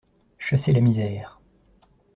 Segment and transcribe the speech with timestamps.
[0.39, 1.39] Chasser la misère